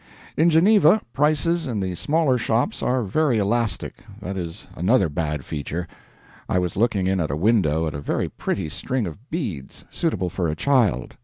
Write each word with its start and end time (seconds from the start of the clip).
In 0.35 0.49
Geneva, 0.49 0.99
prices 1.13 1.67
in 1.67 1.79
the 1.79 1.93
smaller 1.93 2.35
shops 2.39 2.81
are 2.81 3.03
very 3.03 3.37
elastic 3.37 4.03
that 4.19 4.35
is 4.35 4.67
another 4.75 5.09
bad 5.09 5.45
feature. 5.45 5.87
I 6.49 6.57
was 6.57 6.75
looking 6.75 7.05
in 7.05 7.19
at 7.19 7.29
a 7.29 7.37
window 7.37 7.85
at 7.85 7.93
a 7.93 8.01
very 8.01 8.27
pretty 8.27 8.67
string 8.69 9.05
of 9.05 9.29
beads, 9.29 9.85
suitable 9.91 10.31
for 10.31 10.47
a 10.49 10.55
child. 10.55 11.17